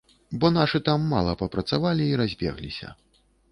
Бо 0.43 0.49
нашы 0.55 0.81
там 0.87 1.03
мала 1.11 1.35
папрацавалі 1.43 2.03
і 2.09 2.19
разбегліся. 2.25 2.87